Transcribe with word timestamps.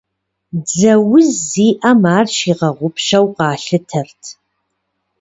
Дзэ 0.65 0.93
уз 1.13 1.27
зиӏэм 1.49 2.01
ар 2.17 2.25
щигъэгъупщэу 2.35 3.27
къалъытэрт. 3.35 4.21